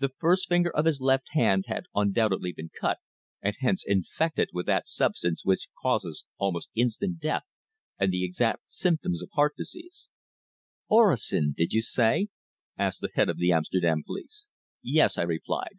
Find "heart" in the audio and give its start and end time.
9.34-9.54